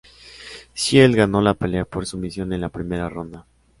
Shields 0.73 1.15
ganó 1.15 1.41
la 1.43 1.53
pelea 1.53 1.85
por 1.85 2.07
sumisión 2.07 2.51
en 2.53 2.61
la 2.61 2.69
primera 2.69 3.07
ronda. 3.07 3.45